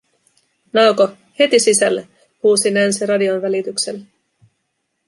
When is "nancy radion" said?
2.71-3.41